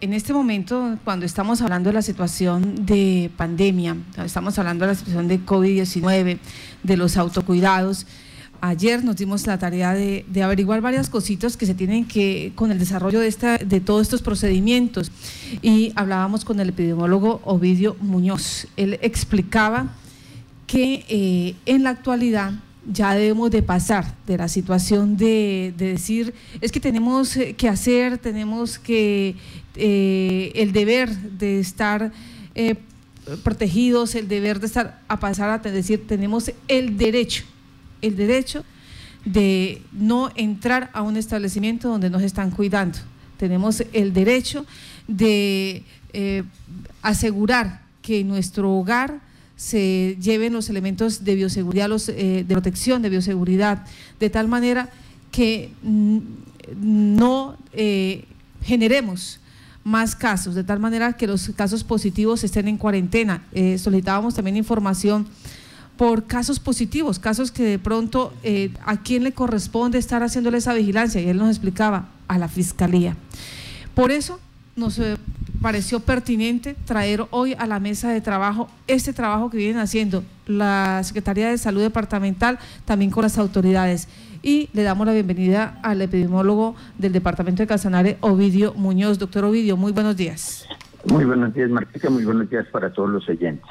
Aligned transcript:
En 0.00 0.12
este 0.12 0.32
momento, 0.32 0.96
cuando 1.02 1.26
estamos 1.26 1.60
hablando 1.60 1.88
de 1.88 1.94
la 1.94 2.02
situación 2.02 2.86
de 2.86 3.32
pandemia, 3.36 3.96
estamos 4.24 4.56
hablando 4.56 4.84
de 4.84 4.92
la 4.92 4.94
situación 4.94 5.26
de 5.26 5.44
COVID-19, 5.44 6.38
de 6.84 6.96
los 6.96 7.16
autocuidados, 7.16 8.06
ayer 8.60 9.02
nos 9.02 9.16
dimos 9.16 9.44
la 9.48 9.58
tarea 9.58 9.94
de, 9.94 10.24
averiguar 10.40 10.82
varias 10.82 11.10
cositas 11.10 11.56
que 11.56 11.66
se 11.66 11.74
tienen 11.74 12.06
que, 12.06 12.52
con 12.54 12.70
el 12.70 12.78
desarrollo 12.78 13.18
de, 13.18 13.26
esta, 13.26 13.58
de 13.58 13.80
todos 13.80 14.02
estos 14.02 14.22
procedimientos. 14.22 15.10
Y 15.62 15.92
hablábamos 15.96 16.44
con 16.44 16.60
el 16.60 16.68
epidemiólogo 16.68 17.40
Ovidio 17.42 17.96
Muñoz. 18.00 18.68
Él 18.76 19.00
explicaba 19.02 19.96
que 20.68 21.06
eh, 21.08 21.56
en 21.66 21.82
la 21.82 21.90
actualidad 21.90 22.52
ya 22.90 23.14
debemos 23.14 23.50
de 23.50 23.62
pasar 23.62 24.14
de 24.26 24.38
la 24.38 24.48
situación 24.48 25.16
de, 25.16 25.74
decir, 25.76 26.34
es 26.60 26.72
que 26.72 26.80
tenemos 26.80 27.36
eh, 27.36 27.54
que 27.54 27.68
hacer, 27.68 28.18
tenemos 28.18 28.78
que, 28.78 29.36
eh, 29.76 30.52
el 30.54 30.72
deber 30.72 31.14
de 31.16 31.60
estar 31.60 32.12
eh, 32.54 32.76
protegidos, 33.44 34.14
el 34.14 34.26
deber 34.26 34.58
de 34.60 34.66
estar, 34.66 35.00
a 35.06 35.20
pasar 35.20 35.50
a 35.50 35.58
decir, 35.58 36.06
tenemos 36.06 36.50
el 36.66 36.96
derecho, 36.96 37.44
el 38.00 38.16
derecho 38.16 38.64
de 39.24 39.82
no 39.92 40.30
entrar 40.34 40.90
a 40.94 41.02
un 41.02 41.16
establecimiento 41.16 41.88
donde 41.88 42.08
nos 42.08 42.22
están 42.22 42.50
cuidando. 42.50 42.98
Tenemos 43.36 43.82
el 43.92 44.12
derecho 44.12 44.64
de 45.06 45.84
asegurar 47.02 47.82
que 48.02 48.24
nuestro 48.24 48.72
hogar 48.72 49.20
se 49.58 50.16
lleven 50.20 50.52
los 50.52 50.70
elementos 50.70 51.24
de 51.24 51.34
bioseguridad, 51.34 51.88
los, 51.88 52.08
eh, 52.08 52.44
de 52.46 52.54
protección, 52.54 53.02
de 53.02 53.10
bioseguridad, 53.10 53.84
de 54.20 54.30
tal 54.30 54.46
manera 54.46 54.88
que 55.32 55.72
no 56.80 57.56
eh, 57.72 58.24
generemos 58.62 59.40
más 59.82 60.14
casos, 60.14 60.54
de 60.54 60.62
tal 60.62 60.78
manera 60.78 61.14
que 61.14 61.26
los 61.26 61.50
casos 61.56 61.82
positivos 61.82 62.44
estén 62.44 62.68
en 62.68 62.76
cuarentena. 62.76 63.42
Eh, 63.52 63.78
solicitábamos 63.78 64.36
también 64.36 64.56
información 64.56 65.26
por 65.96 66.28
casos 66.28 66.60
positivos, 66.60 67.18
casos 67.18 67.50
que 67.50 67.64
de 67.64 67.78
pronto 67.80 68.32
a 68.86 69.02
quién 69.02 69.24
le 69.24 69.32
corresponde 69.32 69.98
estar 69.98 70.22
haciéndole 70.22 70.58
esa 70.58 70.72
vigilancia, 70.72 71.20
y 71.20 71.28
él 71.28 71.36
nos 71.36 71.48
explicaba, 71.48 72.10
a 72.28 72.38
la 72.38 72.46
Fiscalía. 72.46 73.16
Por 73.96 74.12
eso 74.12 74.38
nos 74.76 75.00
pareció 75.60 76.00
pertinente 76.00 76.76
traer 76.84 77.26
hoy 77.30 77.54
a 77.58 77.66
la 77.66 77.80
mesa 77.80 78.10
de 78.10 78.20
trabajo 78.20 78.68
este 78.86 79.12
trabajo 79.12 79.50
que 79.50 79.58
vienen 79.58 79.78
haciendo 79.78 80.22
la 80.46 81.00
Secretaría 81.04 81.50
de 81.50 81.58
Salud 81.58 81.82
Departamental, 81.82 82.58
también 82.84 83.10
con 83.10 83.22
las 83.22 83.38
autoridades. 83.38 84.08
Y 84.42 84.70
le 84.72 84.82
damos 84.82 85.06
la 85.06 85.12
bienvenida 85.12 85.78
al 85.82 86.00
epidemiólogo 86.00 86.76
del 86.96 87.12
Departamento 87.12 87.62
de 87.62 87.66
Casanare, 87.66 88.18
Ovidio 88.20 88.72
Muñoz. 88.74 89.18
Doctor 89.18 89.44
Ovidio, 89.44 89.76
muy 89.76 89.92
buenos 89.92 90.16
días. 90.16 90.66
Muy 91.04 91.24
buenos 91.24 91.52
días, 91.54 91.70
Marquita, 91.70 92.08
muy 92.10 92.24
buenos 92.24 92.48
días 92.48 92.66
para 92.70 92.92
todos 92.92 93.10
los 93.10 93.28
oyentes 93.28 93.64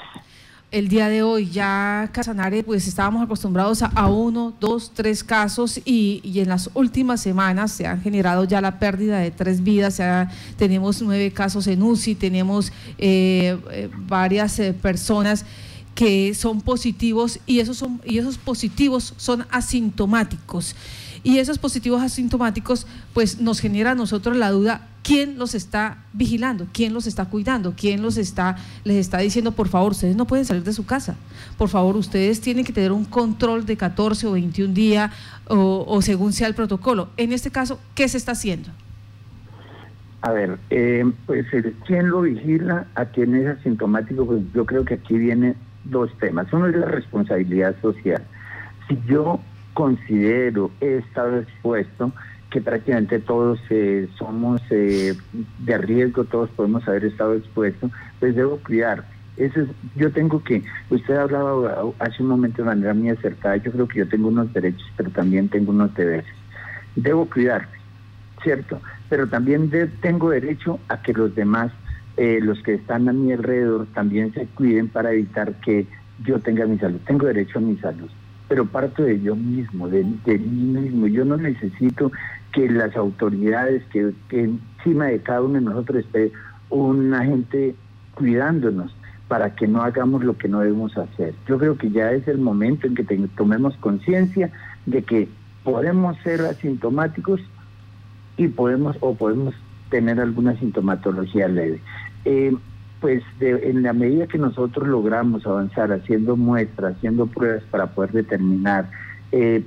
el 0.70 0.90
día 0.90 1.08
de 1.08 1.24
hoy 1.24 1.50
ya 1.50 2.10
Casanare, 2.12 2.62
pues 2.62 2.88
estábamos 2.88 3.24
acostumbrados 3.24 3.82
a, 3.84 4.08
uno, 4.08 4.54
dos, 4.60 4.92
tres 4.94 5.24
casos 5.24 5.80
y, 5.86 6.22
en 6.36 6.50
las 6.50 6.70
últimas 6.74 7.22
semanas 7.22 7.72
se 7.72 7.88
han 7.88 8.02
generado 8.02 8.44
ya 8.44 8.60
la 8.60 8.78
pérdida 8.78 9.20
de 9.20 9.32
tres 9.32 9.64
vidas, 9.64 10.02
tenemos 10.58 11.02
nueve 11.02 11.32
casos 11.32 11.68
en 11.68 11.82
UCI, 11.82 12.16
tenemos 12.16 12.74
eh, 12.98 13.58
eh, 13.72 13.90
varias 13.98 14.60
eh, 14.60 14.74
personas 14.74 15.46
que 15.96 16.36
son 16.36 16.62
positivos 16.62 17.40
y 17.48 17.60
esos, 17.60 17.78
son, 17.78 18.02
y 18.06 18.18
esos 18.18 18.38
positivos 18.38 19.14
son 19.18 19.46
asintomáticos. 19.50 20.76
Y 21.24 21.40
esos 21.40 21.58
positivos 21.58 22.02
asintomáticos 22.02 22.88
pues 23.14 23.40
nos 23.40 23.60
genera 23.60 23.92
a 23.92 23.96
nosotros 23.96 24.36
la 24.38 24.52
duda 24.52 24.88
quién 25.08 25.40
los 25.40 25.56
está 25.56 26.04
vigilando, 26.12 26.68
quién 26.74 26.94
los 26.94 27.08
está 27.08 27.26
cuidando, 27.26 27.74
quién 27.78 28.02
los 28.02 28.18
está, 28.18 28.58
les 28.84 28.98
está 28.98 29.20
diciendo, 29.20 29.54
por 29.54 29.70
favor, 29.70 29.94
ustedes 29.94 30.18
no 30.18 30.28
pueden 30.28 30.44
salir 30.44 30.64
de 30.64 30.74
su 30.74 30.86
casa, 30.86 31.16
por 31.58 31.70
favor, 31.70 31.96
ustedes 31.96 32.42
tienen 32.42 32.66
que 32.66 32.74
tener 32.74 32.92
un 32.92 33.06
control 33.06 33.66
de 33.66 33.78
14 33.78 34.28
o 34.28 34.34
21 34.34 34.74
días 34.74 35.12
o, 35.48 36.02
según 36.02 36.34
sea 36.34 36.48
el 36.48 36.56
protocolo. 36.56 37.08
En 37.16 37.32
este 37.32 37.52
caso, 37.52 37.80
¿qué 37.96 38.10
se 38.10 38.18
está 38.18 38.34
haciendo? 38.34 38.70
A 40.24 40.32
ver, 40.32 40.58
eh, 40.72 41.10
pues 41.26 41.46
quién 41.86 42.10
lo 42.10 42.22
vigila, 42.22 42.88
a 42.96 43.06
quién 43.06 43.34
es 43.36 43.48
asintomático, 43.48 44.26
pues 44.26 44.42
yo 44.54 44.66
creo 44.66 44.84
que 44.84 44.96
aquí 44.96 45.18
vienen 45.18 45.56
dos 45.86 46.12
temas. 46.20 46.52
Uno 46.52 46.68
es 46.68 46.76
la 46.76 46.88
responsabilidad 46.88 47.76
social. 47.82 48.22
Si 48.90 49.00
yo 49.08 49.40
considero 49.78 50.72
he 50.82 50.98
estado 50.98 51.38
expuesto, 51.38 52.12
que 52.50 52.62
prácticamente 52.62 53.20
todos 53.20 53.60
eh, 53.70 54.10
somos 54.18 54.60
eh, 54.72 55.16
de 55.60 55.78
riesgo, 55.78 56.24
todos 56.24 56.50
podemos 56.50 56.88
haber 56.88 57.06
estado 57.06 57.36
expuestos, 57.36 57.92
pues 58.20 58.36
debo 58.36 58.58
cuidar. 58.58 59.06
Eso 59.38 59.62
es, 59.62 59.68
yo 59.96 60.12
tengo 60.12 60.44
que, 60.44 60.64
usted 60.90 61.16
hablaba 61.16 61.94
hace 62.00 62.24
un 62.24 62.30
momento 62.30 62.64
de 62.64 62.70
manera 62.70 62.96
muy 62.96 63.10
acertada, 63.10 63.58
yo 63.58 63.72
creo 63.72 63.88
que 63.88 64.00
yo 64.00 64.10
tengo 64.10 64.30
unos 64.30 64.52
derechos, 64.52 64.92
pero 64.98 65.12
también 65.12 65.48
tengo 65.48 65.70
unos 65.70 65.94
deberes. 65.94 66.26
Debo 66.96 67.30
cuidarme, 67.30 67.78
¿cierto? 68.42 68.82
Pero 69.10 69.28
también 69.28 69.70
tengo 70.02 70.32
derecho 70.32 70.80
a 70.88 71.04
que 71.04 71.14
los 71.14 71.36
demás, 71.36 71.72
eh, 72.16 72.40
los 72.42 72.64
que 72.64 72.74
están 72.74 73.08
a 73.10 73.14
mi 73.14 73.32
alrededor, 73.32 73.86
también 73.94 74.34
se 74.34 74.48
cuiden 74.48 74.88
para 74.88 75.12
evitar 75.12 75.54
que 75.60 75.86
yo 76.26 76.40
tenga 76.40 76.66
mi 76.66 76.80
salud. 76.80 77.00
Tengo 77.06 77.28
derecho 77.28 77.60
a 77.60 77.62
mi 77.62 77.78
salud 77.78 78.10
pero 78.48 78.66
parto 78.66 79.04
de 79.04 79.20
yo 79.22 79.36
mismo, 79.36 79.88
de, 79.90 80.06
de, 80.26 80.38
mí 80.38 80.80
mismo. 80.80 81.08
Yo 81.08 81.26
no 81.26 81.38
necesito 81.38 82.12
que 82.54 82.70
las 82.70 82.96
autoridades, 82.96 83.84
que, 83.92 84.14
encima 84.30 85.06
de 85.08 85.20
cada 85.22 85.42
uno 85.42 85.56
de 85.56 85.62
nosotros 85.62 86.06
esté 86.06 86.32
un 86.70 87.14
agente 87.14 87.76
cuidándonos 88.16 88.96
para 89.28 89.56
que 89.56 89.68
no 89.68 89.82
hagamos 89.82 90.24
lo 90.24 90.38
que 90.38 90.48
no 90.48 90.62
debemos 90.62 90.98
hacer. 90.98 91.34
Yo 91.48 91.58
creo 91.58 91.78
que 91.78 91.92
ya 91.92 92.12
es 92.12 92.28
el 92.28 92.38
momento 92.38 92.88
en 92.88 92.96
que 92.96 93.04
tomemos 93.36 93.76
conciencia 93.78 94.52
de 94.86 95.04
que 95.04 95.28
podemos 95.64 96.18
ser 96.20 96.42
asintomáticos 96.42 97.42
y 98.38 98.48
podemos 98.48 98.96
o 99.02 99.16
podemos 99.16 99.54
tener 99.90 100.20
alguna 100.20 100.58
sintomatología 100.58 101.48
leve. 101.50 101.82
Eh, 102.24 102.56
pues 103.00 103.24
en 103.40 103.84
la 103.84 103.94
medida 103.94 104.28
que 104.28 104.38
nosotros 104.38 104.88
logramos 104.88 105.46
avanzar 105.46 105.92
haciendo 105.92 106.36
muestras, 106.36 106.96
haciendo 106.96 107.28
pruebas 107.28 107.64
para 107.70 107.88
poder 107.88 108.12
determinar 108.12 108.90
eh, 109.32 109.64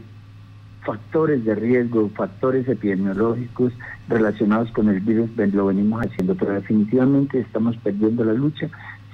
factores 0.84 1.44
de 1.44 1.54
riesgo, 1.54 2.10
factores 2.14 2.66
epidemiológicos 2.68 3.72
relacionados 4.08 4.70
con 4.72 4.88
el 4.88 5.00
virus, 5.00 5.30
lo 5.36 5.66
venimos 5.66 6.04
haciendo, 6.04 6.34
pero 6.34 6.54
definitivamente 6.54 7.41
estamos 7.41 7.76
perdiendo 7.76 8.24
la 8.24 8.32
lucha 8.32 8.68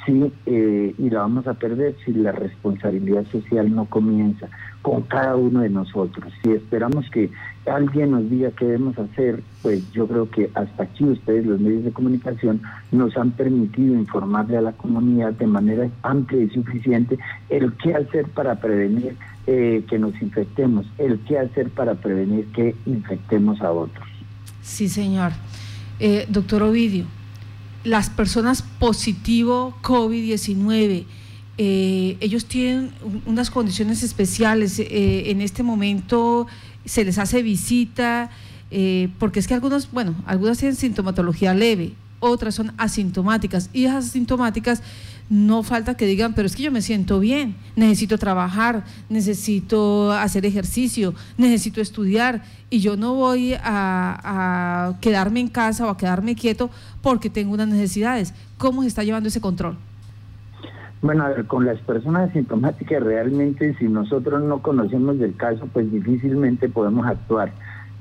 sí, 0.06 0.32
eh, 0.46 0.94
y 0.96 1.10
la 1.10 1.20
vamos 1.20 1.46
a 1.46 1.54
perder 1.54 1.94
si 2.04 2.12
la 2.12 2.32
responsabilidad 2.32 3.26
social 3.26 3.74
no 3.74 3.84
comienza 3.86 4.48
con 4.82 5.02
cada 5.02 5.36
uno 5.36 5.60
de 5.60 5.68
nosotros. 5.68 6.32
Si 6.42 6.52
esperamos 6.52 7.10
que 7.10 7.30
alguien 7.66 8.12
nos 8.12 8.30
diga 8.30 8.52
qué 8.52 8.64
debemos 8.64 8.96
hacer, 8.98 9.42
pues 9.62 9.90
yo 9.92 10.06
creo 10.06 10.30
que 10.30 10.50
hasta 10.54 10.84
aquí 10.84 11.04
ustedes, 11.04 11.44
los 11.44 11.60
medios 11.60 11.84
de 11.84 11.90
comunicación, 11.90 12.62
nos 12.92 13.16
han 13.16 13.32
permitido 13.32 13.94
informarle 13.94 14.56
a 14.56 14.62
la 14.62 14.72
comunidad 14.72 15.32
de 15.32 15.46
manera 15.46 15.88
amplia 16.02 16.42
y 16.42 16.50
suficiente 16.50 17.18
el 17.50 17.72
qué 17.74 17.94
hacer 17.94 18.26
para 18.28 18.54
prevenir 18.60 19.16
eh, 19.46 19.84
que 19.88 19.98
nos 19.98 20.20
infectemos, 20.22 20.86
el 20.98 21.18
qué 21.20 21.38
hacer 21.38 21.70
para 21.70 21.94
prevenir 21.94 22.46
que 22.52 22.74
infectemos 22.86 23.60
a 23.60 23.72
otros. 23.72 24.06
Sí, 24.62 24.88
señor. 24.88 25.32
Eh, 25.98 26.26
doctor 26.28 26.62
Ovidio, 26.62 27.06
las 27.86 28.10
personas 28.10 28.62
positivo 28.62 29.74
COVID-19, 29.82 31.04
eh, 31.58 32.16
ellos 32.20 32.46
tienen 32.46 32.90
unas 33.24 33.50
condiciones 33.50 34.02
especiales. 34.02 34.78
Eh, 34.78 35.30
en 35.30 35.40
este 35.40 35.62
momento 35.62 36.46
se 36.84 37.04
les 37.04 37.18
hace 37.18 37.42
visita, 37.42 38.30
eh, 38.70 39.08
porque 39.18 39.40
es 39.40 39.46
que 39.46 39.54
algunos, 39.54 39.90
bueno, 39.92 40.14
algunas 40.26 40.58
tienen 40.58 40.76
sintomatología 40.76 41.54
leve, 41.54 41.94
otras 42.18 42.54
son 42.56 42.72
asintomáticas 42.76 43.70
y 43.72 43.84
esas 43.84 44.06
asintomáticas 44.06 44.82
no 45.28 45.62
falta 45.62 45.96
que 45.96 46.06
digan, 46.06 46.34
pero 46.34 46.46
es 46.46 46.54
que 46.54 46.62
yo 46.62 46.70
me 46.70 46.82
siento 46.82 47.18
bien, 47.18 47.56
necesito 47.74 48.18
trabajar, 48.18 48.84
necesito 49.08 50.12
hacer 50.12 50.46
ejercicio, 50.46 51.14
necesito 51.36 51.80
estudiar 51.80 52.42
y 52.70 52.80
yo 52.80 52.96
no 52.96 53.14
voy 53.14 53.54
a, 53.62 54.94
quedarme 55.00 55.40
en 55.40 55.48
casa 55.48 55.86
o 55.86 55.90
a 55.90 55.96
quedarme 55.96 56.34
quieto 56.34 56.70
porque 57.02 57.30
tengo 57.30 57.54
unas 57.54 57.68
necesidades. 57.68 58.34
¿Cómo 58.58 58.82
se 58.82 58.88
está 58.88 59.02
llevando 59.02 59.28
ese 59.28 59.40
control? 59.40 59.76
Bueno, 61.02 61.24
a 61.24 61.28
ver, 61.28 61.46
con 61.46 61.66
las 61.66 61.78
personas 61.80 62.30
asintomáticas 62.30 63.02
realmente 63.02 63.76
si 63.78 63.86
nosotros 63.86 64.42
no 64.42 64.62
conocemos 64.62 65.18
del 65.18 65.36
caso, 65.36 65.68
pues 65.72 65.90
difícilmente 65.92 66.68
podemos 66.68 67.06
actuar 67.06 67.52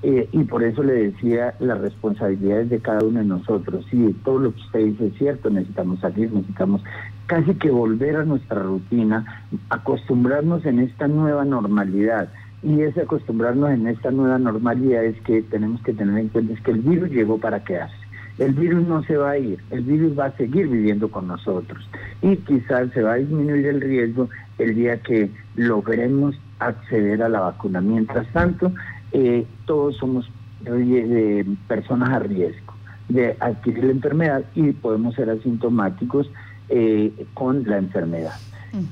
eh, 0.04 0.30
y 0.32 0.44
por 0.44 0.64
eso 0.64 0.84
le 0.84 0.94
decía 0.94 1.56
las 1.60 1.80
responsabilidades 1.80 2.70
de 2.70 2.80
cada 2.80 3.04
uno 3.04 3.20
de 3.20 3.26
nosotros. 3.26 3.86
Sí, 3.90 4.16
todo 4.24 4.40
lo 4.40 4.54
que 4.54 4.62
usted 4.62 4.80
dice 4.86 5.08
es 5.08 5.18
cierto, 5.18 5.50
necesitamos 5.50 6.00
salir, 6.00 6.32
necesitamos 6.32 6.84
casi 7.26 7.56
que 7.56 7.72
volver 7.72 8.18
a 8.18 8.26
nuestra 8.26 8.62
rutina, 8.62 9.44
acostumbrarnos 9.70 10.66
en 10.66 10.80
esta 10.80 11.08
nueva 11.08 11.46
normalidad. 11.46 12.30
Y 12.62 12.82
ese 12.82 13.02
acostumbrarnos 13.02 13.72
en 13.72 13.88
esta 13.88 14.12
nueva 14.12 14.40
normalidad 14.40 15.04
es 15.04 15.20
que 15.22 15.42
tenemos 15.44 15.82
que 15.82 15.94
tener 15.94 16.18
en 16.18 16.30
cuenta 16.30 16.54
es 16.54 16.62
que 16.62 16.72
el 16.72 16.82
virus 16.82 17.10
llegó 17.12 17.38
para 17.38 17.64
quedarse. 17.64 17.96
El 18.38 18.54
virus 18.54 18.86
no 18.86 19.02
se 19.04 19.16
va 19.16 19.32
a 19.32 19.38
ir, 19.38 19.60
el 19.72 19.82
virus 19.82 20.18
va 20.18 20.26
a 20.26 20.38
seguir 20.38 20.68
viviendo 20.68 21.10
con 21.10 21.28
nosotros 21.28 21.88
y 22.22 22.36
quizás 22.38 22.92
se 22.92 23.02
va 23.02 23.14
a 23.14 23.16
disminuir 23.16 23.66
el 23.68 23.80
riesgo 23.80 24.30
el 24.58 24.76
día 24.76 24.98
que 25.02 25.30
logremos 25.56 26.36
acceder 26.60 27.24
a 27.24 27.30
la 27.30 27.40
vacuna. 27.40 27.80
Mientras 27.80 28.28
tanto, 28.34 28.74
eh, 29.18 29.48
todos 29.66 29.96
somos 29.96 30.30
eh, 30.66 31.46
personas 31.70 32.10
a 32.10 32.20
riesgo 32.20 32.74
de 33.08 33.38
adquirir 33.40 33.86
la 33.86 33.92
enfermedad 33.92 34.44
y 34.56 34.74
podemos 34.74 35.16
ser 35.16 35.30
asintomáticos 35.30 36.30
eh, 36.68 37.14
con 37.34 37.64
la 37.64 37.78
enfermedad. 37.78 38.34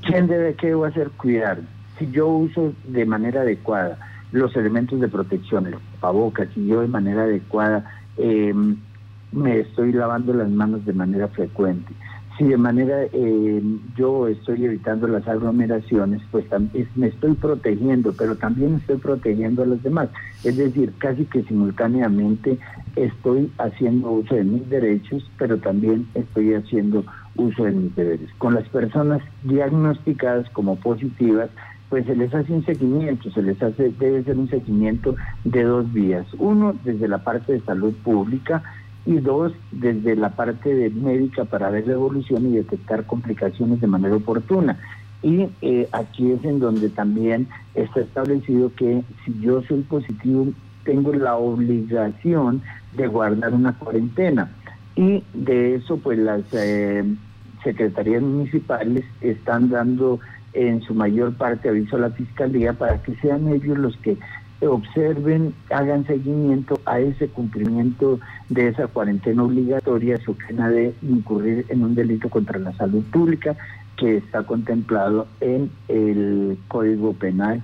¿Quién 0.06 0.26
debe, 0.26 0.54
qué 0.54 0.68
debo 0.68 0.86
hacer? 0.86 1.10
Cuidar. 1.10 1.58
Si 1.98 2.10
yo 2.10 2.26
uso 2.28 2.72
de 2.88 3.04
manera 3.04 3.42
adecuada 3.42 3.98
los 4.32 4.56
elementos 4.56 4.98
de 4.98 5.08
protección, 5.08 5.66
el 5.66 5.74
tapabocas, 5.74 6.48
si 6.54 6.66
yo 6.66 6.80
de 6.80 6.88
manera 6.88 7.24
adecuada 7.24 7.84
em, 8.16 8.78
me 9.30 9.60
estoy 9.60 9.92
lavando 9.92 10.32
las 10.32 10.48
manos 10.48 10.86
de 10.86 10.94
manera 10.94 11.28
frecuente, 11.28 11.92
si 12.36 12.44
de 12.44 12.56
manera 12.56 13.04
eh, 13.12 13.62
yo 13.96 14.26
estoy 14.28 14.64
evitando 14.64 15.06
las 15.06 15.26
aglomeraciones, 15.28 16.20
pues 16.30 16.48
también 16.48 16.88
me 16.96 17.08
estoy 17.08 17.34
protegiendo, 17.34 18.12
pero 18.12 18.36
también 18.36 18.76
estoy 18.76 18.96
protegiendo 18.96 19.62
a 19.62 19.66
los 19.66 19.82
demás. 19.82 20.08
Es 20.42 20.56
decir, 20.56 20.92
casi 20.98 21.24
que 21.26 21.42
simultáneamente 21.44 22.58
estoy 22.96 23.50
haciendo 23.58 24.10
uso 24.10 24.34
de 24.34 24.44
mis 24.44 24.68
derechos, 24.68 25.30
pero 25.38 25.58
también 25.58 26.06
estoy 26.14 26.54
haciendo 26.54 27.04
uso 27.36 27.64
de 27.64 27.72
mis 27.72 27.94
deberes. 27.94 28.30
Con 28.38 28.54
las 28.54 28.68
personas 28.68 29.22
diagnosticadas 29.44 30.48
como 30.50 30.76
positivas, 30.76 31.50
pues 31.88 32.06
se 32.06 32.16
les 32.16 32.34
hace 32.34 32.52
un 32.52 32.64
seguimiento, 32.64 33.30
se 33.30 33.42
les 33.42 33.62
hace, 33.62 33.90
debe 33.90 34.24
ser 34.24 34.36
un 34.36 34.48
seguimiento 34.48 35.14
de 35.44 35.62
dos 35.62 35.92
vías. 35.92 36.26
Uno, 36.38 36.74
desde 36.82 37.06
la 37.06 37.18
parte 37.18 37.52
de 37.52 37.60
salud 37.60 37.94
pública, 38.02 38.62
y 39.06 39.18
dos, 39.18 39.52
desde 39.70 40.16
la 40.16 40.30
parte 40.30 40.74
de 40.74 40.90
médica 40.90 41.44
para 41.44 41.70
ver 41.70 41.86
la 41.86 41.94
evolución 41.94 42.46
y 42.46 42.56
detectar 42.56 43.04
complicaciones 43.04 43.80
de 43.80 43.86
manera 43.86 44.16
oportuna. 44.16 44.78
Y 45.22 45.48
eh, 45.62 45.88
aquí 45.92 46.32
es 46.32 46.44
en 46.44 46.60
donde 46.60 46.88
también 46.90 47.48
está 47.74 48.00
establecido 48.00 48.72
que 48.74 49.02
si 49.24 49.40
yo 49.40 49.62
soy 49.62 49.82
positivo, 49.82 50.48
tengo 50.84 51.12
la 51.12 51.36
obligación 51.36 52.62
de 52.96 53.06
guardar 53.06 53.52
una 53.54 53.72
cuarentena. 53.78 54.50
Y 54.96 55.22
de 55.32 55.76
eso, 55.76 55.96
pues 55.96 56.18
las 56.18 56.42
eh, 56.52 57.04
secretarías 57.62 58.22
municipales 58.22 59.04
están 59.20 59.70
dando 59.70 60.20
en 60.52 60.82
su 60.82 60.94
mayor 60.94 61.34
parte 61.34 61.68
aviso 61.68 61.96
a 61.96 62.00
la 62.00 62.10
fiscalía 62.10 62.74
para 62.74 63.02
que 63.02 63.14
sean 63.16 63.48
ellos 63.48 63.76
los 63.76 63.96
que 63.98 64.16
observen, 64.66 65.54
hagan 65.70 66.06
seguimiento 66.06 66.80
a 66.86 67.00
ese 67.00 67.28
cumplimiento 67.28 68.20
de 68.48 68.68
esa 68.68 68.86
cuarentena 68.86 69.42
obligatoria, 69.42 70.18
su 70.18 70.34
pena 70.36 70.68
de 70.68 70.94
incurrir 71.02 71.66
en 71.68 71.82
un 71.84 71.94
delito 71.94 72.28
contra 72.28 72.58
la 72.58 72.72
salud 72.72 73.02
pública 73.12 73.56
que 73.96 74.16
está 74.16 74.42
contemplado 74.42 75.26
en 75.40 75.70
el 75.88 76.58
Código 76.68 77.12
Penal 77.12 77.62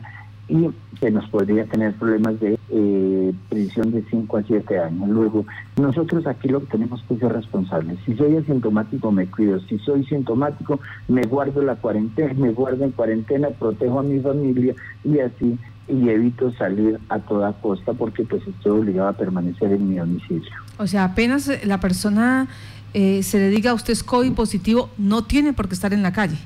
y 0.49 0.69
que 0.99 1.11
nos 1.11 1.29
podría 1.31 1.64
tener 1.67 1.94
problemas 1.94 2.38
de 2.41 2.58
eh, 2.70 3.32
prisión 3.49 3.93
de 3.93 4.02
5 4.11 4.37
a 4.37 4.43
7 4.43 4.79
años. 4.81 5.08
Luego, 5.08 5.47
nosotros 5.76 6.26
aquí 6.26 6.49
lo 6.49 6.61
que 6.61 6.67
tenemos 6.67 7.02
que 7.08 7.17
ser 7.17 7.32
responsables. 7.32 7.99
Si 8.05 8.17
soy 8.17 8.37
asintomático, 8.37 9.12
me 9.12 9.26
cuido. 9.26 9.61
Si 9.61 9.79
soy 9.79 10.05
sintomático, 10.05 10.81
me 11.08 11.23
guardo 11.23 11.62
la 11.62 11.76
cuarentena, 11.76 12.35
me 12.35 12.50
guardo 12.50 12.85
en 12.85 12.91
cuarentena, 12.91 13.49
protejo 13.50 14.00
a 14.00 14.02
mi 14.02 14.19
familia 14.19 14.75
y 15.05 15.20
así 15.20 15.56
y 15.90 16.08
evito 16.08 16.52
salir 16.52 16.98
a 17.08 17.19
toda 17.19 17.52
costa 17.54 17.92
porque 17.92 18.25
pues 18.25 18.46
estoy 18.46 18.72
obligado 18.72 19.08
a 19.08 19.12
permanecer 19.12 19.72
en 19.72 19.88
mi 19.88 19.96
domicilio. 19.96 20.50
O 20.78 20.87
sea, 20.87 21.04
apenas 21.04 21.48
eh, 21.48 21.60
la 21.64 21.81
persona 21.81 22.48
eh, 22.94 23.22
se 23.22 23.38
le 23.38 23.50
diga 23.50 23.72
a 23.72 23.75
usted 23.75 23.92
es 23.92 24.02
COVID 24.02 24.32
positivo, 24.32 24.90
no 24.98 25.25
tiene 25.25 25.52
por 25.52 25.69
qué 25.69 25.75
estar 25.75 25.92
en 25.92 26.02
la 26.02 26.12
calle. 26.12 26.38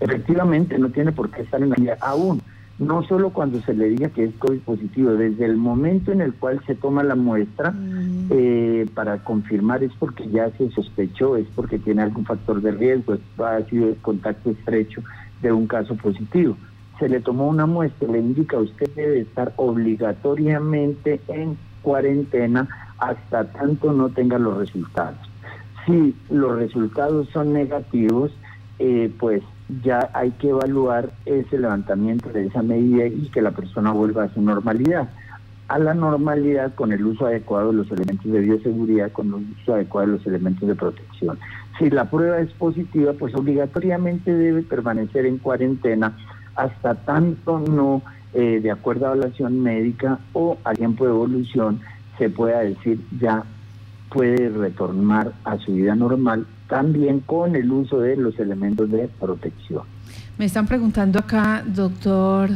Efectivamente, 0.00 0.78
no 0.78 0.90
tiene 0.90 1.12
por 1.12 1.30
qué 1.30 1.42
estar 1.42 1.62
en 1.62 1.70
la 1.70 1.76
calle 1.76 1.94
aún. 2.00 2.42
No 2.78 3.02
solo 3.02 3.28
cuando 3.28 3.60
se 3.60 3.74
le 3.74 3.90
diga 3.90 4.08
que 4.08 4.24
es 4.24 4.34
COVID 4.38 4.60
positivo, 4.60 5.12
desde 5.12 5.44
el 5.44 5.58
momento 5.58 6.12
en 6.12 6.22
el 6.22 6.32
cual 6.32 6.62
se 6.66 6.74
toma 6.74 7.02
la 7.02 7.14
muestra 7.14 7.72
mm. 7.72 8.28
eh, 8.30 8.86
para 8.94 9.18
confirmar 9.18 9.84
es 9.84 9.92
porque 9.98 10.26
ya 10.30 10.50
se 10.56 10.70
sospechó, 10.70 11.36
es 11.36 11.46
porque 11.54 11.78
tiene 11.78 12.00
algún 12.02 12.24
factor 12.24 12.62
de 12.62 12.72
riesgo, 12.72 13.18
ha 13.38 13.60
sido 13.68 13.88
el 13.88 13.96
contacto 13.96 14.50
estrecho 14.50 15.02
de 15.42 15.52
un 15.52 15.66
caso 15.66 15.94
positivo 15.94 16.56
se 17.00 17.08
le 17.08 17.20
tomó 17.20 17.48
una 17.48 17.66
muestra, 17.66 18.08
le 18.08 18.18
indica 18.18 18.58
usted 18.58 18.88
debe 18.94 19.20
estar 19.20 19.52
obligatoriamente 19.56 21.20
en 21.28 21.56
cuarentena 21.82 22.68
hasta 22.98 23.44
tanto 23.52 23.92
no 23.92 24.10
tenga 24.10 24.38
los 24.38 24.58
resultados. 24.58 25.18
Si 25.86 26.14
los 26.28 26.56
resultados 26.56 27.28
son 27.30 27.54
negativos, 27.54 28.30
eh, 28.78 29.10
pues 29.18 29.42
ya 29.82 30.10
hay 30.12 30.30
que 30.32 30.50
evaluar 30.50 31.10
ese 31.24 31.58
levantamiento 31.58 32.28
de 32.28 32.46
esa 32.46 32.62
medida 32.62 33.06
y 33.06 33.30
que 33.32 33.40
la 33.40 33.52
persona 33.52 33.92
vuelva 33.92 34.24
a 34.24 34.34
su 34.34 34.42
normalidad. 34.42 35.08
A 35.68 35.78
la 35.78 35.94
normalidad 35.94 36.74
con 36.74 36.92
el 36.92 37.04
uso 37.06 37.26
adecuado 37.26 37.70
de 37.70 37.78
los 37.78 37.90
elementos 37.92 38.30
de 38.30 38.40
bioseguridad, 38.40 39.12
con 39.12 39.28
el 39.28 39.46
uso 39.62 39.74
adecuado 39.74 40.08
de 40.08 40.12
los 40.18 40.26
elementos 40.26 40.68
de 40.68 40.74
protección. 40.74 41.38
Si 41.78 41.88
la 41.88 42.10
prueba 42.10 42.40
es 42.40 42.50
positiva, 42.52 43.14
pues 43.14 43.34
obligatoriamente 43.34 44.34
debe 44.34 44.62
permanecer 44.62 45.24
en 45.24 45.38
cuarentena 45.38 46.14
hasta 46.54 46.94
tanto 46.94 47.58
no, 47.58 48.02
eh, 48.34 48.60
de 48.62 48.70
acuerdo 48.70 49.06
a 49.06 49.14
evaluación 49.14 49.60
médica 49.60 50.18
o 50.32 50.58
a 50.64 50.74
tiempo 50.74 51.04
de 51.04 51.10
evolución, 51.10 51.80
se 52.18 52.30
pueda 52.30 52.60
decir 52.60 53.00
ya 53.20 53.44
puede 54.10 54.48
retornar 54.50 55.32
a 55.44 55.56
su 55.58 55.74
vida 55.74 55.94
normal, 55.94 56.46
también 56.68 57.20
con 57.20 57.56
el 57.56 57.70
uso 57.70 58.00
de 58.00 58.16
los 58.16 58.38
elementos 58.38 58.90
de 58.90 59.08
protección. 59.08 59.84
Me 60.36 60.46
están 60.46 60.66
preguntando 60.66 61.18
acá, 61.18 61.62
doctor, 61.66 62.50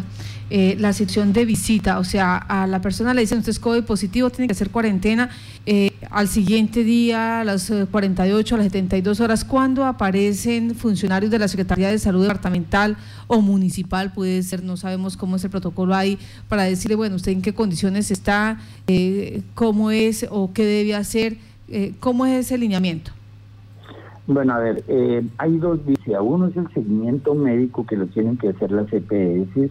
eh, 0.50 0.76
la 0.79 0.93
sección 0.93 1.32
de 1.32 1.44
visita, 1.44 1.99
o 1.99 2.05
sea, 2.05 2.37
a 2.37 2.67
la 2.67 2.81
persona 2.81 3.14
le 3.14 3.23
dicen 3.23 3.38
usted 3.38 3.50
es 3.50 3.58
COVID 3.58 3.85
positivo, 3.85 4.31
tiene 4.31 4.46
que 4.46 4.52
hacer 4.52 4.70
cuarentena, 4.70 5.31
eh, 5.67 5.94
al 6.15 6.29
siguiente 6.29 6.85
día, 6.85 7.41
a 7.41 7.45
las 7.45 7.73
48, 7.91 8.55
a 8.55 8.59
las 8.59 8.67
72 8.67 9.19
horas, 9.19 9.45
¿cuándo 9.45 9.85
aparecen 9.85 10.77
funcionarios 10.77 11.29
de 11.29 11.41
la 11.41 11.49
Secretaría 11.49 11.89
de 11.89 11.99
Salud 11.99 12.23
departamental 12.23 12.97
o 13.27 13.41
municipal? 13.41 14.13
Puede 14.13 14.41
ser, 14.45 14.63
no 14.63 14.77
sabemos 14.77 15.17
cómo 15.17 15.35
es 15.35 15.45
el 15.45 15.51
protocolo 15.51 15.93
ahí, 15.93 16.17
para 16.49 16.63
decirle, 16.63 16.95
bueno, 16.95 17.17
usted 17.17 17.33
en 17.33 17.43
qué 17.43 17.53
condiciones 17.53 18.13
está, 18.13 18.61
eh, 18.87 19.43
cómo 19.57 19.91
es 19.91 20.25
o 20.31 20.53
qué 20.53 20.65
debe 20.65 20.95
hacer, 20.95 21.37
cómo 21.99 22.27
es 22.27 22.47
ese 22.47 22.59
lineamiento. 22.59 23.11
Bueno, 24.29 24.55
a 24.55 24.59
ver, 24.61 24.85
hay 25.39 25.59
dos 25.59 25.85
vías. 25.85 26.21
Uno 26.23 26.47
es 26.47 26.56
el 26.56 26.73
seguimiento 26.73 27.35
médico 27.35 27.85
que 27.87 27.97
lo 27.97 28.06
tienen 28.06 28.37
que 28.37 28.51
hacer 28.51 28.71
las 28.71 28.87
EPS 28.93 29.69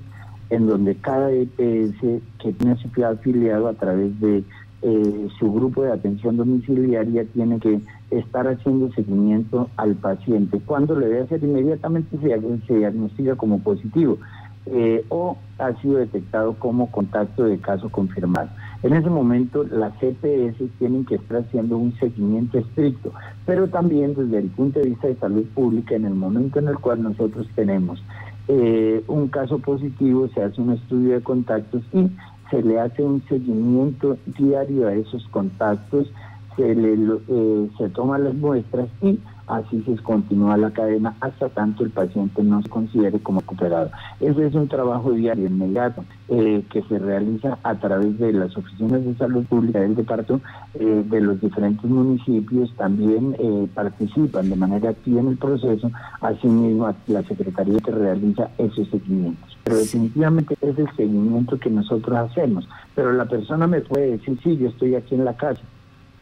en 0.49 0.67
donde 0.67 0.95
cada 0.95 1.31
EPS 1.31 2.21
que 2.39 2.51
tiene 2.51 2.75
su 2.77 3.05
afiliado 3.05 3.67
a 3.67 3.73
través 3.73 4.19
de 4.19 4.43
eh, 4.85 5.27
su 5.39 5.51
grupo 5.53 5.83
de 5.83 5.93
atención 5.93 6.35
domiciliaria 6.35 7.23
tiene 7.25 7.57
que 7.59 7.79
estar 8.11 8.47
haciendo 8.47 8.91
seguimiento 8.91 9.69
al 9.77 9.95
paciente. 9.95 10.59
Cuando 10.65 10.99
le 10.99 11.07
debe 11.07 11.21
hacer 11.21 11.43
inmediatamente 11.43 12.17
se, 12.17 12.73
diagnostica 12.75 13.35
como 13.37 13.59
positivo 13.59 14.17
eh, 14.65 15.05
o 15.07 15.37
ha 15.57 15.73
sido 15.81 15.99
detectado 15.99 16.53
como 16.59 16.91
contacto 16.91 17.45
de 17.45 17.59
caso 17.59 17.89
confirmado. 17.89 18.49
En 18.83 18.93
ese 18.93 19.09
momento 19.09 19.63
las 19.63 19.93
EPS 20.01 20.57
tienen 20.79 21.05
que 21.05 21.15
estar 21.15 21.37
haciendo 21.37 21.77
un 21.77 21.93
seguimiento 21.99 22.59
estricto, 22.59 23.13
pero 23.45 23.69
también 23.69 24.13
desde 24.15 24.39
el 24.39 24.49
punto 24.49 24.79
de 24.79 24.89
vista 24.89 25.07
de 25.07 25.15
salud 25.15 25.45
pública, 25.55 25.95
en 25.95 26.05
el 26.05 26.15
momento 26.15 26.59
en 26.59 26.67
el 26.67 26.77
cual 26.77 27.03
nosotros 27.03 27.47
tenemos 27.55 28.03
eh, 28.49 29.01
un 29.07 29.29
caso 29.29 29.59
positivo, 29.59 30.27
se 30.33 30.43
hace 30.43 30.61
un 30.61 30.73
estudio 30.73 31.13
de 31.13 31.21
contactos 31.21 31.81
y 31.93 32.09
se 32.53 32.61
le 32.61 32.79
hace 32.79 33.01
un 33.01 33.23
seguimiento 33.27 34.15
diario 34.37 34.87
a 34.87 34.93
esos 34.93 35.27
contactos, 35.29 36.07
se, 36.55 36.75
le, 36.75 36.93
eh, 37.27 37.69
se 37.79 37.89
toman 37.89 38.25
las 38.25 38.35
muestras 38.35 38.87
y 39.01 39.19
así 39.47 39.81
se 39.81 39.95
continúa 40.03 40.55
la 40.55 40.69
cadena 40.69 41.15
hasta 41.19 41.49
tanto 41.49 41.83
el 41.83 41.89
paciente 41.89 42.43
no 42.43 42.61
se 42.61 42.69
considere 42.69 43.19
como 43.19 43.39
recuperado. 43.39 43.89
Ese 44.19 44.45
es 44.45 44.53
un 44.53 44.67
trabajo 44.67 45.13
diario, 45.13 45.47
inmediato, 45.47 46.05
eh, 46.29 46.63
que 46.71 46.83
se 46.83 46.99
realiza 46.99 47.57
a 47.63 47.73
través 47.73 48.19
de 48.19 48.33
las 48.33 48.55
oficinas 48.55 49.03
de 49.03 49.15
salud 49.15 49.43
pública 49.45 49.79
del 49.79 49.95
departamento, 49.95 50.45
eh, 50.75 51.03
de 51.09 51.21
los 51.21 51.41
diferentes 51.41 51.89
municipios, 51.89 52.71
también 52.77 53.35
eh, 53.39 53.67
participan 53.73 54.47
de 54.47 54.55
manera 54.55 54.91
activa 54.91 55.21
en 55.21 55.29
el 55.29 55.37
proceso, 55.37 55.89
asimismo 56.21 56.93
la 57.07 57.23
Secretaría 57.23 57.79
que 57.79 57.91
realiza 57.91 58.51
esos 58.59 58.87
seguimientos. 58.89 59.52
Pero 59.63 59.77
definitivamente 59.77 60.57
es 60.61 60.77
el 60.77 60.93
seguimiento 60.95 61.57
que 61.57 61.69
nosotros 61.69 62.17
hacemos. 62.17 62.67
Pero 62.95 63.13
la 63.13 63.25
persona 63.25 63.67
me 63.67 63.81
puede 63.81 64.17
decir, 64.17 64.37
sí, 64.43 64.57
yo 64.57 64.67
estoy 64.69 64.95
aquí 64.95 65.15
en 65.15 65.25
la 65.25 65.37
casa, 65.37 65.61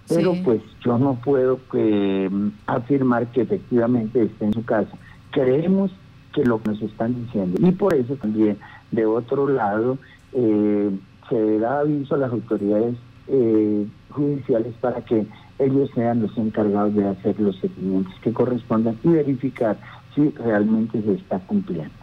pero 0.07 0.33
pues 0.43 0.61
yo 0.83 0.97
no 0.97 1.15
puedo 1.15 1.59
mm, 1.73 2.49
afirmar 2.67 3.27
que 3.27 3.41
efectivamente 3.41 4.23
esté 4.23 4.45
en 4.45 4.53
su 4.53 4.63
casa. 4.65 4.91
Creemos 5.31 5.91
que 6.33 6.43
lo 6.43 6.61
que 6.61 6.71
nos 6.71 6.81
están 6.81 7.15
diciendo. 7.25 7.57
Y 7.65 7.71
por 7.71 7.93
eso 7.93 8.15
también, 8.15 8.57
de 8.91 9.05
otro 9.05 9.47
lado, 9.47 9.97
eh, 10.33 10.91
se 11.29 11.59
da 11.59 11.79
aviso 11.79 12.15
a 12.15 12.19
las 12.19 12.31
autoridades 12.31 12.95
eh, 13.27 13.87
judiciales 14.09 14.73
para 14.81 15.03
que 15.05 15.25
ellos 15.59 15.89
sean 15.93 16.21
los 16.21 16.37
encargados 16.37 16.95
de 16.95 17.07
hacer 17.07 17.39
los 17.39 17.55
seguimientos 17.59 18.13
que 18.21 18.33
correspondan 18.33 18.97
y 19.03 19.09
verificar 19.09 19.77
si 20.15 20.29
realmente 20.31 21.01
se 21.01 21.13
está 21.13 21.39
cumpliendo. 21.39 21.93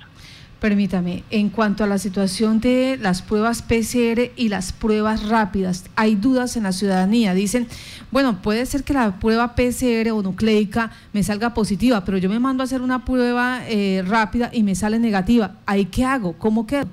Permítame, 0.60 1.22
en 1.30 1.50
cuanto 1.50 1.84
a 1.84 1.86
la 1.86 1.98
situación 1.98 2.58
de 2.58 2.98
las 3.00 3.22
pruebas 3.22 3.62
PCR 3.62 4.32
y 4.34 4.48
las 4.48 4.72
pruebas 4.72 5.28
rápidas, 5.28 5.88
hay 5.94 6.16
dudas 6.16 6.56
en 6.56 6.64
la 6.64 6.72
ciudadanía. 6.72 7.32
Dicen, 7.32 7.68
bueno, 8.10 8.38
puede 8.42 8.66
ser 8.66 8.82
que 8.82 8.92
la 8.92 9.20
prueba 9.20 9.54
PCR 9.54 10.10
o 10.10 10.20
nucleica 10.20 10.90
me 11.12 11.22
salga 11.22 11.54
positiva, 11.54 12.04
pero 12.04 12.18
yo 12.18 12.28
me 12.28 12.40
mando 12.40 12.62
a 12.62 12.64
hacer 12.64 12.82
una 12.82 13.04
prueba 13.04 13.60
eh, 13.68 14.02
rápida 14.04 14.50
y 14.52 14.64
me 14.64 14.74
sale 14.74 14.98
negativa. 14.98 15.58
¿Ahí 15.64 15.84
qué 15.84 16.04
hago? 16.04 16.32
¿Cómo 16.32 16.66
quedo? 16.66 16.88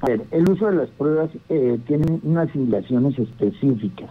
A 0.00 0.06
ver, 0.06 0.22
el 0.30 0.48
uso 0.48 0.66
de 0.66 0.76
las 0.76 0.90
pruebas 0.90 1.30
eh, 1.48 1.80
tiene 1.88 2.20
unas 2.22 2.48
simulaciones 2.52 3.18
específicas. 3.18 4.08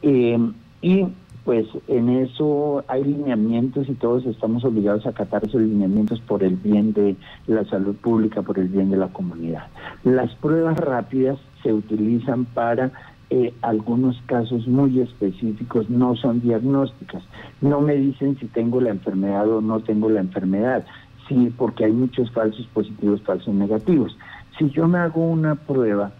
Eh, 0.00 0.38
y 0.80 1.06
pues 1.46 1.64
en 1.86 2.08
eso 2.08 2.84
hay 2.88 3.04
lineamientos 3.04 3.88
y 3.88 3.94
todos 3.94 4.26
estamos 4.26 4.64
obligados 4.64 5.06
a 5.06 5.10
acatar 5.10 5.44
esos 5.44 5.62
lineamientos 5.62 6.20
por 6.22 6.42
el 6.42 6.56
bien 6.56 6.92
de 6.92 7.14
la 7.46 7.64
salud 7.66 7.94
pública, 7.94 8.42
por 8.42 8.58
el 8.58 8.66
bien 8.66 8.90
de 8.90 8.96
la 8.96 9.06
comunidad. 9.08 9.68
Las 10.02 10.34
pruebas 10.34 10.76
rápidas 10.76 11.38
se 11.62 11.72
utilizan 11.72 12.46
para 12.46 12.90
eh, 13.30 13.54
algunos 13.62 14.20
casos 14.26 14.66
muy 14.66 14.98
específicos, 14.98 15.88
no 15.88 16.16
son 16.16 16.40
diagnósticas. 16.40 17.22
No 17.60 17.80
me 17.80 17.94
dicen 17.94 18.36
si 18.40 18.46
tengo 18.46 18.80
la 18.80 18.90
enfermedad 18.90 19.48
o 19.48 19.60
no 19.60 19.78
tengo 19.78 20.10
la 20.10 20.20
enfermedad, 20.20 20.84
sí, 21.28 21.54
porque 21.56 21.84
hay 21.84 21.92
muchos 21.92 22.28
falsos 22.32 22.66
positivos, 22.74 23.22
falsos 23.22 23.54
negativos. 23.54 24.18
Si 24.58 24.68
yo 24.70 24.88
me 24.88 24.98
hago 24.98 25.24
una 25.24 25.54
prueba 25.54 26.10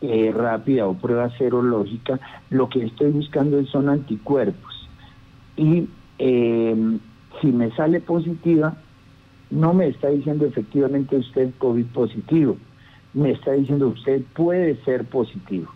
eh, 0.00 0.32
rápida 0.34 0.86
o 0.86 0.94
prueba 0.94 1.30
serológica, 1.38 2.20
lo 2.50 2.68
que 2.68 2.84
estoy 2.84 3.10
buscando 3.10 3.64
son 3.66 3.88
anticuerpos. 3.88 4.88
Y 5.56 5.88
em, 6.18 7.00
si 7.40 7.48
me 7.48 7.70
sale 7.72 8.00
positiva, 8.00 8.76
no 9.50 9.74
me 9.74 9.88
está 9.88 10.08
diciendo 10.08 10.46
efectivamente 10.46 11.16
usted 11.16 11.50
COVID 11.58 11.86
positivo, 11.86 12.56
me 13.14 13.32
está 13.32 13.52
diciendo 13.52 13.88
usted 13.88 14.22
puede 14.34 14.76
ser 14.84 15.04
positivo. 15.04 15.72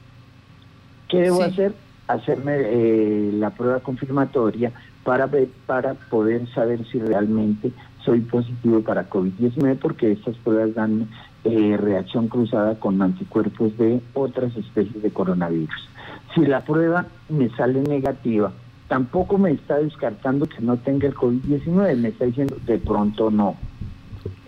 ¿Qué 1.08 1.22
debo 1.22 1.42
hacer? 1.42 1.74
Hacerme 2.06 2.56
eh, 2.58 3.30
la 3.34 3.50
prueba 3.50 3.80
confirmatoria 3.80 4.72
para, 5.04 5.28
para 5.66 5.94
poder 5.94 6.46
saber 6.54 6.84
si 6.86 6.98
realmente 6.98 7.72
soy 8.04 8.20
positivo 8.20 8.82
para 8.82 9.08
COVID-19 9.08 9.78
porque 9.78 10.12
estas 10.12 10.36
pruebas 10.38 10.74
dan 10.74 11.08
eh, 11.44 11.76
reacción 11.76 12.28
cruzada 12.28 12.78
con 12.78 13.00
anticuerpos 13.02 13.76
de 13.76 14.00
otras 14.14 14.56
especies 14.56 15.02
de 15.02 15.10
coronavirus. 15.10 15.88
Si 16.34 16.46
la 16.46 16.60
prueba 16.64 17.06
me 17.28 17.48
sale 17.50 17.82
negativa, 17.82 18.52
tampoco 18.88 19.38
me 19.38 19.50
está 19.50 19.78
descartando 19.78 20.46
que 20.46 20.60
no 20.60 20.76
tenga 20.76 21.08
el 21.08 21.14
COVID-19, 21.14 21.96
me 21.96 22.08
está 22.08 22.26
diciendo 22.26 22.56
de 22.64 22.78
pronto 22.78 23.30
no. 23.30 23.56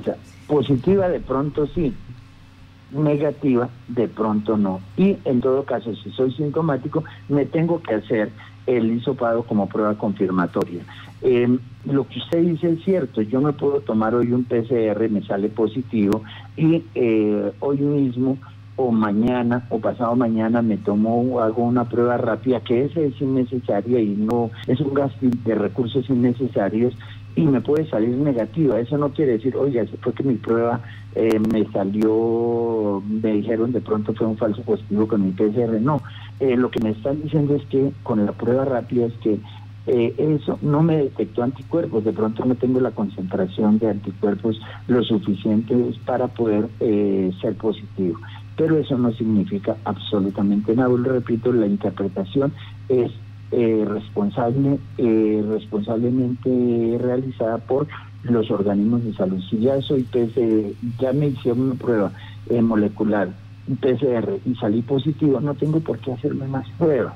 O 0.01 0.05
sea, 0.05 0.17
positiva 0.47 1.09
de 1.09 1.21
pronto 1.21 1.67
sí, 1.67 1.93
negativa 2.93 3.69
de 3.89 4.09
pronto 4.09 4.57
no. 4.57 4.81
Y 4.97 5.17
en 5.25 5.41
todo 5.41 5.65
caso, 5.65 5.95
si 5.97 6.11
soy 6.13 6.33
sintomático, 6.33 7.05
me 7.29 7.45
tengo 7.45 7.83
que 7.83 7.95
hacer 7.95 8.31
el 8.67 8.93
hisopado 8.93 9.43
como 9.43 9.69
prueba 9.69 9.95
confirmatoria. 9.97 10.83
Eh, 11.23 11.59
lo 11.87 12.07
que 12.07 12.19
usted 12.19 12.43
dice 12.43 12.71
es 12.71 12.85
cierto, 12.85 13.23
yo 13.23 13.41
me 13.41 13.53
puedo 13.53 13.81
tomar 13.81 14.15
hoy 14.15 14.33
un 14.33 14.45
PCR, 14.45 15.09
me 15.11 15.23
sale 15.23 15.49
positivo 15.49 16.23
y 16.57 16.83
eh, 16.95 17.53
hoy 17.61 17.79
mismo 17.79 18.39
o 18.77 18.91
mañana 18.91 19.67
o 19.71 19.79
pasado 19.79 20.17
mañana 20.17 20.61
me 20.61 20.77
tomo 20.77 21.41
hago 21.41 21.63
una 21.63 21.89
prueba 21.89 22.17
rápida 22.17 22.61
que 22.61 22.87
esa 22.87 23.01
es 23.01 23.21
innecesaria 23.21 24.01
y 24.01 24.17
no 24.17 24.51
es 24.67 24.81
un 24.81 24.93
gasto 24.93 25.19
de 25.23 25.55
recursos 25.55 26.11
innecesarios 26.11 26.95
y 27.37 27.43
me 27.43 27.61
puede 27.61 27.89
salir 27.89 28.17
negativa. 28.17 28.79
Eso 28.79 28.97
no 28.97 29.11
quiere 29.11 29.33
decir, 29.33 29.57
oye, 29.57 29.85
fue 30.01 30.13
que 30.13 30.23
mi 30.23 30.35
prueba 30.35 30.81
eh, 31.15 31.39
me 31.53 31.65
salió, 31.73 33.03
me 33.07 33.33
dijeron 33.33 33.73
de 33.73 33.81
pronto 33.81 34.15
fue 34.15 34.27
un 34.27 34.37
falso 34.37 34.63
positivo 34.63 35.09
con 35.09 35.25
mi 35.25 35.33
PCR. 35.33 35.81
No, 35.81 36.01
eh, 36.45 36.57
lo 36.57 36.71
que 36.71 36.81
me 36.81 36.91
están 36.91 37.23
diciendo 37.23 37.55
es 37.55 37.65
que 37.67 37.93
con 38.03 38.25
la 38.25 38.33
prueba 38.33 38.65
rápida 38.65 39.07
es 39.07 39.13
que 39.15 39.39
eh, 39.87 40.15
eso 40.19 40.59
no 40.63 40.83
me 40.83 40.97
detectó 40.97 41.43
anticuerpos, 41.43 42.05
de 42.05 42.13
pronto 42.13 42.45
no 42.45 42.55
tengo 42.55 42.81
la 42.81 42.91
concentración 42.91 43.79
de 43.79 43.91
anticuerpos 43.91 44.61
lo 44.87 45.03
suficiente 45.03 45.75
para 46.07 46.29
poder 46.29 46.69
eh, 46.81 47.31
ser 47.41 47.55
positivo. 47.57 48.19
Pero 48.57 48.79
eso 48.79 48.99
no 48.99 49.13
significa 49.13 49.77
absolutamente 49.85 50.75
nada. 50.75 50.89
Lo 50.89 51.13
repito, 51.13 51.53
la 51.53 51.67
interpretación 51.67 52.53
es 52.89 53.13
eh, 53.53 53.85
responsable, 53.87 54.79
responsablemente 54.97 56.99
realizada 57.01 57.59
por 57.59 57.87
los 58.23 58.51
organismos 58.51 59.05
de 59.05 59.15
salud. 59.15 59.41
Si 59.51 59.61
ya 59.61 59.81
soy 59.81 60.03
PCR, 60.03 60.73
ya 60.99 61.13
me 61.13 61.29
hicieron 61.29 61.61
una 61.63 61.75
prueba 61.75 62.13
molecular, 62.63 63.29
PCR 63.81 64.39
y 64.45 64.55
salí 64.57 64.83
positivo, 64.83 65.41
no 65.41 65.55
tengo 65.55 65.81
por 65.81 65.99
qué 65.99 66.13
hacerme 66.13 66.47
más 66.47 66.69
pruebas 66.79 67.15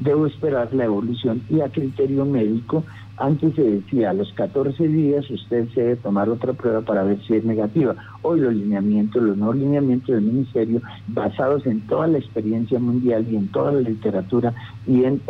debo 0.00 0.26
esperar 0.26 0.72
la 0.74 0.86
evolución 0.86 1.42
y 1.48 1.60
a 1.60 1.68
criterio 1.68 2.24
médico, 2.24 2.84
antes 3.18 3.54
se 3.54 3.62
decía 3.62 4.10
a 4.10 4.14
los 4.14 4.32
14 4.32 4.88
días 4.88 5.30
usted 5.30 5.68
se 5.74 5.82
debe 5.82 5.96
tomar 5.96 6.30
otra 6.30 6.54
prueba 6.54 6.80
para 6.80 7.04
ver 7.04 7.20
si 7.26 7.34
es 7.34 7.44
negativa. 7.44 7.94
Hoy 8.22 8.40
los 8.40 8.54
lineamientos, 8.54 9.22
los 9.22 9.36
no 9.36 9.52
lineamientos 9.52 10.14
del 10.14 10.22
ministerio, 10.22 10.80
basados 11.08 11.66
en 11.66 11.82
toda 11.82 12.06
la 12.06 12.16
experiencia 12.16 12.78
mundial 12.78 13.26
y 13.30 13.36
en 13.36 13.48
toda 13.48 13.72
la 13.72 13.80
literatura 13.80 14.54
y 14.86 15.04
en, 15.04 15.20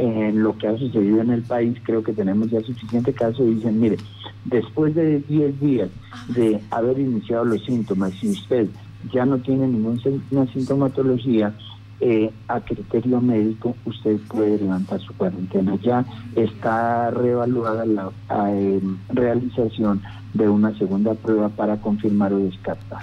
lo 0.40 0.56
que 0.56 0.68
ha 0.68 0.78
sucedido 0.78 1.20
en 1.20 1.30
el 1.30 1.42
país, 1.42 1.76
creo 1.82 2.04
que 2.04 2.12
tenemos 2.12 2.48
ya 2.50 2.60
suficiente 2.60 3.12
caso, 3.12 3.44
dicen, 3.44 3.80
mire, 3.80 3.96
después 4.44 4.94
de 4.94 5.18
10 5.18 5.60
días 5.60 5.90
de 6.28 6.60
haber 6.70 6.96
iniciado 6.96 7.44
los 7.44 7.64
síntomas, 7.64 8.12
si 8.12 8.30
usted 8.30 8.68
ya 9.12 9.24
no 9.24 9.38
tiene 9.38 9.66
ninguna 9.66 10.46
sintomatología, 10.52 11.54
eh, 12.02 12.30
a 12.48 12.60
criterio 12.60 13.20
médico 13.20 13.76
usted 13.84 14.16
puede 14.28 14.56
levantar 14.56 14.98
su 15.00 15.12
cuarentena. 15.12 15.76
Ya 15.82 16.06
está 16.34 17.10
reevaluada 17.10 17.84
la 17.84 18.10
eh, 18.48 18.80
realización 19.10 20.00
de 20.32 20.48
una 20.48 20.76
segunda 20.78 21.12
prueba 21.14 21.50
para 21.50 21.76
confirmar 21.82 22.32
o 22.32 22.38
descartar. 22.38 23.02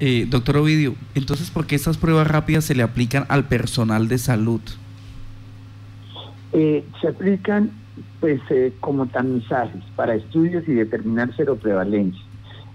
Eh, 0.00 0.26
doctor 0.30 0.56
Ovidio, 0.56 0.94
entonces, 1.14 1.50
¿por 1.50 1.66
qué 1.66 1.74
estas 1.74 1.98
pruebas 1.98 2.26
rápidas 2.26 2.64
se 2.64 2.74
le 2.74 2.82
aplican 2.82 3.26
al 3.28 3.48
personal 3.48 4.08
de 4.08 4.18
salud? 4.18 4.60
se 6.52 7.08
aplican 7.08 7.70
pues 8.18 8.40
como 8.80 9.04
tamizajes 9.04 9.84
para 9.94 10.14
estudios 10.14 10.66
y 10.66 10.72
determinar 10.72 11.30
prevalencia. 11.56 12.22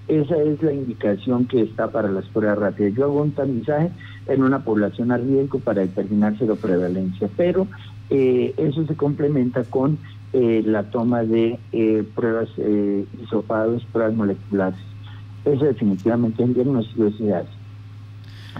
Esa 0.08 0.36
es 0.38 0.62
la 0.62 0.74
indicación 0.74 1.46
que 1.46 1.62
está 1.62 1.89
para 1.89 2.10
las 2.10 2.25
pruebas 2.25 2.58
rápidas. 2.58 2.93
Yo 2.96 3.05
hago 3.05 3.22
un 3.22 3.31
tamizaje 3.31 3.91
en 4.27 4.43
una 4.43 4.63
población 4.63 5.12
a 5.12 5.17
riesgo 5.17 5.60
para 5.60 5.81
determinar 5.81 6.36
prevalencia, 6.62 7.29
pero 7.38 7.67
eh, 8.10 8.53
eso 8.58 8.86
se 8.86 8.96
complementa 8.96 9.63
con 9.63 9.98
eh, 10.34 10.63
la 10.65 10.84
toma 10.84 11.24
de 11.24 11.60
eh, 11.74 12.05
pruebas 12.15 12.48
eh, 12.58 13.05
isopados, 13.22 13.84
pruebas 13.91 14.13
moleculares. 14.13 14.79
Eso 15.43 15.65
definitivamente 15.65 16.41
en 16.41 16.53
diagnóstico 16.53 17.12
se 17.17 17.34
hace. 17.34 17.50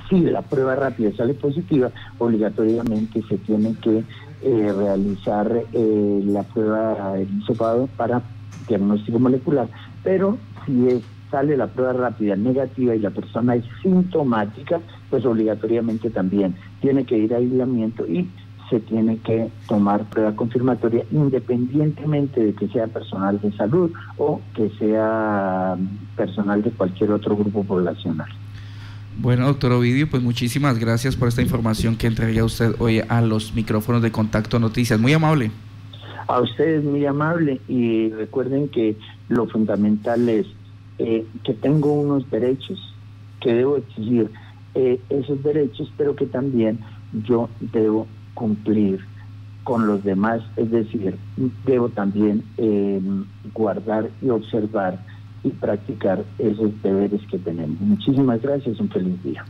Si 0.10 0.20
la 0.20 0.42
prueba 0.42 0.76
rápida 0.76 1.16
sale 1.16 1.34
positiva, 1.34 1.90
obligatoriamente 2.18 3.22
se 3.28 3.38
tiene 3.38 3.76
que 3.82 4.04
realizar 4.44 5.52
la 5.74 6.44
prueba 6.44 7.14
de 7.14 7.28
isopado 7.40 7.88
para 7.96 8.24
diagnóstico 8.68 9.20
molecular, 9.20 9.68
pero 10.04 10.38
si 10.66 10.88
es 10.88 11.04
sale 11.32 11.58
la 11.58 11.68
prueba 11.68 11.94
rápida 11.94 12.36
negativa 12.36 12.94
y 12.94 13.00
la 13.00 13.10
persona 13.10 13.56
es 13.56 13.64
sintomática, 13.82 14.80
pues 15.10 15.26
obligatoriamente 15.26 16.10
también 16.10 16.56
tiene 16.82 17.06
que 17.06 17.18
ir 17.18 17.34
a 17.34 17.38
aislamiento 17.38 18.06
y 18.06 18.30
se 18.70 18.80
tiene 18.80 19.18
que 19.18 19.50
tomar 19.68 20.10
prueba 20.10 20.34
confirmatoria 20.36 21.04
independientemente 21.12 22.42
de 22.44 22.54
que 22.54 22.68
sea 22.70 22.88
personal 22.88 23.40
de 23.42 23.52
salud 23.54 23.92
o 24.18 24.40
que 24.56 24.70
sea 24.80 25.78
personal 26.16 26.62
de 26.64 26.72
cualquier 26.72 27.12
otro 27.12 27.36
grupo 27.36 27.64
poblacional. 27.64 28.30
Bueno, 29.18 29.46
doctor 29.46 29.74
Ovidio, 29.74 30.10
pues 30.10 30.24
muchísimas 30.24 30.80
gracias 30.80 31.18
por 31.18 31.28
esta 31.28 31.42
información 31.42 31.98
que 31.98 32.08
entrega 32.08 32.44
usted 32.46 32.74
hoy 32.80 33.02
a 33.08 33.22
los 33.22 33.54
micrófonos 33.54 34.02
de 34.02 34.12
Contacto 34.12 34.58
Noticias. 34.58 35.00
Muy 35.00 35.12
amable. 35.12 35.52
A 36.28 36.40
ustedes 36.40 36.84
muy 36.84 37.06
amable 37.06 37.60
y 37.68 38.10
recuerden 38.10 38.70
que 38.70 38.96
lo 39.28 39.48
fundamental 39.48 40.30
es 40.30 40.48
eh, 41.04 41.26
que 41.44 41.54
tengo 41.56 41.92
unos 41.94 42.30
derechos 42.30 42.80
que 43.40 43.56
debo 43.56 43.78
exigir 43.78 44.30
eh, 44.76 45.02
esos 45.10 45.42
derechos, 45.42 45.92
pero 45.98 46.16
que 46.16 46.28
también 46.28 46.80
yo 47.28 47.50
debo 47.60 48.08
cumplir 48.36 49.00
con 49.64 49.88
los 49.88 50.04
demás, 50.04 50.42
es 50.58 50.70
decir, 50.70 51.18
debo 51.66 51.90
también 51.90 52.44
em, 52.58 53.26
guardar 53.54 54.12
y 54.22 54.30
observar 54.30 55.04
y 55.44 55.50
practicar 55.50 56.24
esos 56.38 56.80
deberes 56.84 57.22
que 57.32 57.40
tenemos. 57.40 57.80
Muchísimas 57.80 58.40
gracias, 58.40 58.80
un 58.80 58.90
feliz 58.90 59.24
día. 59.24 59.44